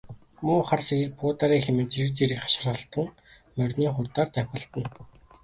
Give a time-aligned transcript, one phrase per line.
[0.45, 3.07] Муу хар сэгийг буудаарай хэмээн зэрэг зэрэг хашхиралдан
[3.57, 4.89] морины хурдаар давхилдана.